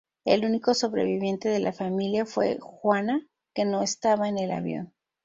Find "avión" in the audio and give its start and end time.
4.49-4.95